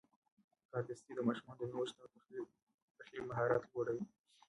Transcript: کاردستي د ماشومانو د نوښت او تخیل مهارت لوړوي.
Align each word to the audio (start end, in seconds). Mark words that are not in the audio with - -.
کاردستي 0.71 1.11
د 1.15 1.19
ماشومانو 1.27 1.59
د 1.61 1.63
نوښت 1.71 1.95
او 2.01 2.07
تخیل 2.97 3.23
مهارت 3.29 3.63
لوړوي. 3.71 4.03